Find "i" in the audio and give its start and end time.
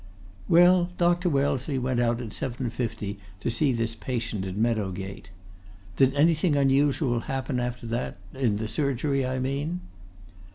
9.27-9.37